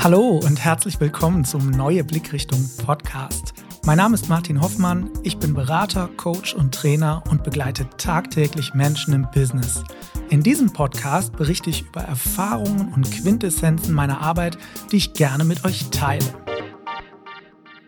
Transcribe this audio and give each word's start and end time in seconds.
Hallo 0.00 0.40
und 0.44 0.64
herzlich 0.64 1.00
willkommen 1.00 1.44
zum 1.44 1.70
Neue 1.70 2.04
Blickrichtung 2.04 2.64
Podcast. 2.78 3.52
Mein 3.84 3.96
Name 3.96 4.14
ist 4.14 4.28
Martin 4.28 4.60
Hoffmann, 4.60 5.10
ich 5.24 5.38
bin 5.38 5.54
Berater, 5.54 6.08
Coach 6.16 6.54
und 6.54 6.72
Trainer 6.72 7.24
und 7.28 7.42
begleite 7.42 7.90
tagtäglich 7.96 8.74
Menschen 8.74 9.12
im 9.12 9.28
Business. 9.34 9.82
In 10.30 10.44
diesem 10.44 10.72
Podcast 10.72 11.36
berichte 11.36 11.68
ich 11.70 11.82
über 11.82 12.02
Erfahrungen 12.02 12.92
und 12.94 13.10
Quintessenzen 13.10 13.92
meiner 13.92 14.20
Arbeit, 14.20 14.56
die 14.92 14.98
ich 14.98 15.14
gerne 15.14 15.42
mit 15.42 15.64
euch 15.64 15.90
teile. 15.90 16.24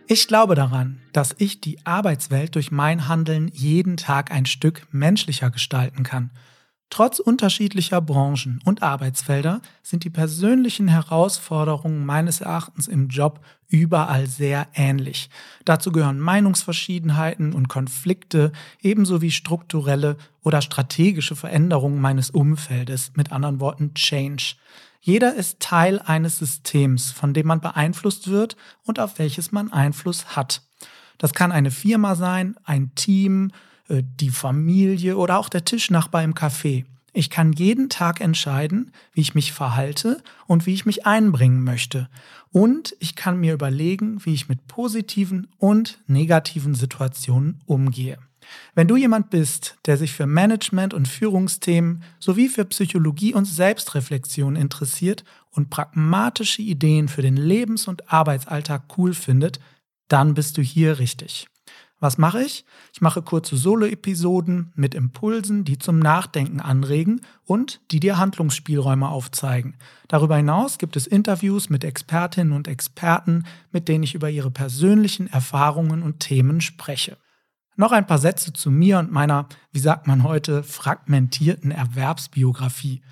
Ich 0.05 0.27
glaube 0.27 0.55
daran, 0.55 0.99
dass 1.13 1.33
ich 1.37 1.61
die 1.61 1.85
Arbeitswelt 1.85 2.55
durch 2.55 2.71
mein 2.71 3.07
Handeln 3.07 3.47
jeden 3.53 3.95
Tag 3.95 4.31
ein 4.31 4.45
Stück 4.45 4.85
menschlicher 4.91 5.49
gestalten 5.49 6.03
kann– 6.03 6.31
Trotz 6.91 7.19
unterschiedlicher 7.19 8.01
Branchen 8.01 8.59
und 8.65 8.83
Arbeitsfelder 8.83 9.61
sind 9.81 10.03
die 10.03 10.09
persönlichen 10.09 10.89
Herausforderungen 10.89 12.05
meines 12.05 12.41
Erachtens 12.41 12.89
im 12.89 13.07
Job 13.07 13.39
überall 13.69 14.27
sehr 14.27 14.67
ähnlich. 14.73 15.29
Dazu 15.63 15.93
gehören 15.93 16.19
Meinungsverschiedenheiten 16.19 17.53
und 17.53 17.69
Konflikte 17.69 18.51
ebenso 18.81 19.21
wie 19.21 19.31
strukturelle 19.31 20.17
oder 20.43 20.61
strategische 20.61 21.37
Veränderungen 21.37 22.01
meines 22.01 22.29
Umfeldes, 22.29 23.13
mit 23.15 23.31
anderen 23.31 23.61
Worten 23.61 23.93
Change. 23.93 24.55
Jeder 24.99 25.33
ist 25.33 25.61
Teil 25.61 25.99
eines 25.99 26.39
Systems, 26.39 27.09
von 27.09 27.33
dem 27.33 27.47
man 27.47 27.61
beeinflusst 27.61 28.27
wird 28.29 28.57
und 28.83 28.99
auf 28.99 29.17
welches 29.17 29.53
man 29.53 29.71
Einfluss 29.71 30.35
hat. 30.35 30.61
Das 31.17 31.31
kann 31.33 31.53
eine 31.53 31.71
Firma 31.71 32.15
sein, 32.15 32.55
ein 32.65 32.93
Team, 32.95 33.51
äh, 33.91 34.03
die 34.03 34.29
Familie 34.29 35.17
oder 35.17 35.37
auch 35.37 35.49
der 35.49 35.65
Tischnachbar 35.65 36.23
im 36.23 36.33
Café. 36.33 36.85
Ich 37.13 37.29
kann 37.29 37.51
jeden 37.51 37.89
Tag 37.89 38.21
entscheiden, 38.21 38.91
wie 39.11 39.21
ich 39.21 39.35
mich 39.35 39.51
verhalte 39.51 40.23
und 40.47 40.65
wie 40.65 40.73
ich 40.73 40.85
mich 40.85 41.05
einbringen 41.05 41.63
möchte. 41.63 42.09
Und 42.51 42.95
ich 42.99 43.15
kann 43.15 43.39
mir 43.39 43.53
überlegen, 43.53 44.23
wie 44.25 44.33
ich 44.33 44.47
mit 44.47 44.67
positiven 44.67 45.47
und 45.57 45.99
negativen 46.07 46.73
Situationen 46.73 47.61
umgehe. 47.65 48.17
Wenn 48.73 48.87
du 48.87 48.95
jemand 48.95 49.29
bist, 49.29 49.77
der 49.85 49.97
sich 49.97 50.11
für 50.13 50.25
Management 50.25 50.93
und 50.93 51.07
Führungsthemen 51.07 52.03
sowie 52.19 52.49
für 52.49 52.65
Psychologie 52.65 53.33
und 53.33 53.45
Selbstreflexion 53.45 54.55
interessiert 54.55 55.23
und 55.51 55.69
pragmatische 55.69 56.61
Ideen 56.61 57.07
für 57.07 57.21
den 57.21 57.37
Lebens- 57.37 57.87
und 57.87 58.11
Arbeitsalltag 58.11 58.97
cool 58.97 59.13
findet, 59.13 59.59
dann 60.07 60.33
bist 60.33 60.57
du 60.57 60.61
hier 60.61 60.99
richtig. 60.99 61.47
Was 62.01 62.17
mache 62.17 62.41
ich? 62.41 62.65
Ich 62.91 62.99
mache 62.99 63.21
kurze 63.21 63.55
Solo-Episoden 63.55 64.73
mit 64.75 64.95
Impulsen, 64.95 65.63
die 65.63 65.77
zum 65.77 65.99
Nachdenken 65.99 66.59
anregen 66.59 67.21
und 67.45 67.79
die 67.91 67.99
dir 67.99 68.17
Handlungsspielräume 68.17 69.07
aufzeigen. 69.07 69.75
Darüber 70.07 70.35
hinaus 70.35 70.79
gibt 70.79 70.95
es 70.95 71.05
Interviews 71.05 71.69
mit 71.69 71.83
Expertinnen 71.83 72.53
und 72.53 72.67
Experten, 72.67 73.43
mit 73.71 73.87
denen 73.87 74.03
ich 74.03 74.15
über 74.15 74.31
ihre 74.31 74.49
persönlichen 74.49 75.27
Erfahrungen 75.27 76.01
und 76.01 76.19
Themen 76.19 76.59
spreche. 76.59 77.17
Noch 77.75 77.91
ein 77.91 78.07
paar 78.07 78.17
Sätze 78.17 78.51
zu 78.51 78.71
mir 78.71 78.97
und 78.97 79.11
meiner, 79.11 79.47
wie 79.71 79.79
sagt 79.79 80.07
man 80.07 80.23
heute, 80.23 80.63
fragmentierten 80.63 81.69
Erwerbsbiografie. 81.69 83.03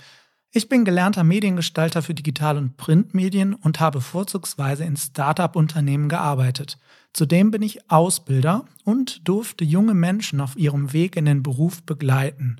Ich 0.52 0.67
bin 0.67 0.83
gelernter 0.83 1.23
Mediengestalter 1.23 2.02
für 2.02 2.16
Digital- 2.16 2.58
und 2.58 2.75
Printmedien 2.75 3.53
und 3.53 3.80
habe 3.80 4.02
vorzugsweise 4.02 4.83
in 4.83 4.97
Start-up-Unternehmen 4.97 6.09
gearbeitet. 6.09 6.80
Zudem 7.14 7.52
bin 7.52 7.61
ich 7.61 7.92
Ausbilder 7.92 8.66
und 8.83 9.27
durfte 9.27 9.64
junge 9.64 9.94
Menschen 9.94 10.42
auf 10.42 10.55
ihrem 10.55 10.92
Weg 10.92 11.16
in 11.17 11.25
den 11.25 11.44
Beruf 11.44 11.83
begleiten. 11.83 12.58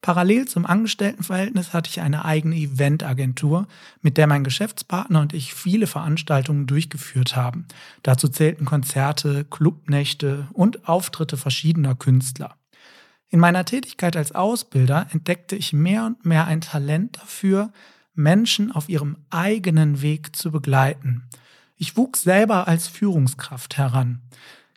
Parallel 0.00 0.48
zum 0.48 0.64
Angestelltenverhältnis 0.64 1.74
hatte 1.74 1.90
ich 1.90 2.00
eine 2.00 2.24
eigene 2.24 2.56
Eventagentur, 2.56 3.66
mit 4.00 4.16
der 4.16 4.26
mein 4.26 4.44
Geschäftspartner 4.44 5.20
und 5.20 5.34
ich 5.34 5.52
viele 5.52 5.86
Veranstaltungen 5.86 6.66
durchgeführt 6.66 7.36
haben. 7.36 7.66
Dazu 8.02 8.28
zählten 8.28 8.64
Konzerte, 8.64 9.44
Clubnächte 9.44 10.48
und 10.54 10.88
Auftritte 10.88 11.36
verschiedener 11.36 11.96
Künstler. 11.96 12.56
In 13.36 13.40
meiner 13.40 13.66
Tätigkeit 13.66 14.16
als 14.16 14.32
Ausbilder 14.32 15.08
entdeckte 15.10 15.56
ich 15.56 15.74
mehr 15.74 16.06
und 16.06 16.24
mehr 16.24 16.46
ein 16.46 16.62
Talent 16.62 17.18
dafür, 17.18 17.70
Menschen 18.14 18.72
auf 18.72 18.88
ihrem 18.88 19.18
eigenen 19.28 20.00
Weg 20.00 20.34
zu 20.34 20.50
begleiten. 20.50 21.28
Ich 21.76 21.98
wuchs 21.98 22.22
selber 22.22 22.66
als 22.66 22.88
Führungskraft 22.88 23.76
heran. 23.76 24.22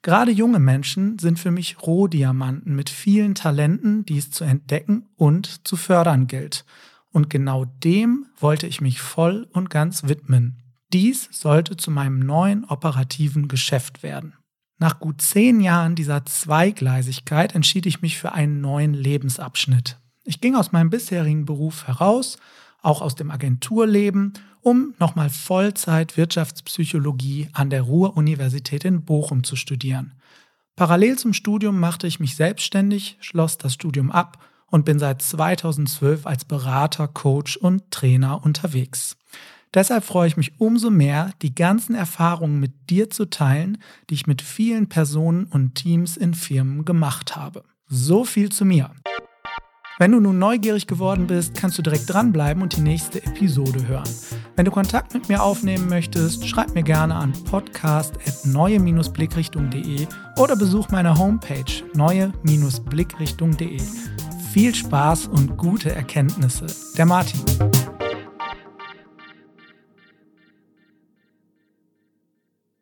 Gerade 0.02 0.31
junge 0.31 0.59
Menschen 0.59 1.18
sind 1.20 1.40
für 1.40 1.52
mich 1.52 1.81
Rohdiamanten 1.84 2.75
mit 2.75 2.90
vielen 2.90 3.34
Talenten, 3.34 4.03
die 4.03 4.18
es 4.18 4.30
zu 4.30 4.44
entdecken 4.44 5.08
und 5.16 5.66
zu 5.66 5.78
fördern 5.78 6.28
gilt. 6.28 6.66
Und 7.14 7.30
genau 7.30 7.64
dem 7.64 8.26
wollte 8.41 8.68
ich 8.68 8.81
mich 8.81 9.00
voll 9.00 9.47
und 9.53 9.70
ganz 9.70 10.03
widmen. 10.03 10.58
Dies 10.91 11.30
sollte 11.31 11.78
zu 11.78 11.91
meinem 11.91 12.20
neuen 12.20 12.66
operativen 12.66 13.47
Geschäft 13.47 14.03
werden. 14.03 14.34
Nach 14.79 15.00
gut 15.00 15.22
zehn 15.22 15.59
Jahren 15.59 15.95
dieser 15.95 16.25
Zweigleisigkeit 16.25 17.53
entschied 17.53 17.85
ich 17.85 18.01
mich 18.01 18.17
für 18.17 18.31
einen 18.31 18.62
neuen 18.62 18.94
Lebensabschnitt. 18.94 19.97
Ich 20.23 20.40
ging 20.40 20.56
aus 20.56 20.72
meinem 20.72 20.90
bisherigen 20.90 21.45
Beruf 21.45 21.85
heraus, 21.85 22.38
auch 22.81 23.01
aus 23.01 23.16
dem 23.16 23.29
Agenturleben, 23.29 24.34
um 24.62 24.94
nochmal 24.97 25.29
Vollzeit 25.29 26.16
Wirtschaftspsychologie 26.16 27.50
an 27.51 27.69
der 27.69 27.81
Ruhr-Universität 27.81 28.85
in 28.85 29.03
Bochum 29.03 29.44
zu 29.44 29.57
studieren. 29.57 30.13
Parallel 30.78 31.17
zum 31.17 31.34
Studium 31.34 31.78
machte 31.78 32.07
ich 32.07 32.22
mich 32.22 32.38
selbstständig, 32.38 33.17
schloss 33.19 33.57
das 33.57 33.73
Studium 33.73 34.11
ab 34.11 34.41
und 34.67 34.85
bin 34.85 34.97
seit 34.97 35.22
2012 35.22 36.25
als 36.25 36.46
Berater, 36.46 37.09
Coach 37.09 37.57
und 37.57 37.91
Trainer 37.91 38.46
unterwegs. 38.46 39.17
Deshalb 39.74 40.03
freue 40.03 40.28
ich 40.28 40.38
mich 40.38 40.59
umso 40.59 40.90
mehr, 40.90 41.31
die 41.41 41.53
ganzen 41.53 41.94
Erfahrungen 41.94 42.59
mit 42.59 42.90
dir 42.90 43.09
zu 43.09 43.30
teilen, 43.30 43.78
die 44.09 44.16
ich 44.16 44.25
mit 44.25 44.41
vielen 44.41 44.90
Personen 44.90 45.46
und 45.46 45.75
Teams 45.75 46.18
in 46.18 46.34
Firmen 46.34 46.85
gemacht 46.85 47.35
habe. 47.35 47.63
So 47.85 48.24
viel 48.24 48.52
zu 48.52 48.66
mir. 48.66 48.91
Wenn 50.00 50.13
du 50.13 50.19
nun 50.22 50.40
neugierig 50.40 50.88
geworden 50.88 51.28
bist, 51.28 51.56
kannst 51.56 51.78
du 51.78 51.81
direkt 51.81 52.12
dranbleiben 52.12 52.63
und 52.63 52.78
die 52.78 52.81
nächste 52.81 53.22
Episode 53.22 53.85
hören. 53.85 54.09
Wenn 54.56 54.63
du 54.63 54.72
Kontakt 54.72 55.13
mit 55.13 55.28
mir 55.28 55.44
aufnehmen 55.44 55.90
möchtest, 55.90 56.47
schreib 56.47 56.74
mir 56.74 56.84
gerne 56.84 57.16
an 57.16 57.34
podcast.neue-blickrichtung.de 57.44 60.08
oder 60.38 60.56
besuch 60.56 60.88
meine 60.90 61.18
Homepage 61.18 61.84
neue-blickrichtung.de. 61.94 63.81
Viel 64.53 64.74
Spaß 64.74 65.28
und 65.28 65.58
gute 65.58 65.94
Erkenntnisse. 65.94 66.68
Der 66.97 67.06
Martin. 67.06 67.41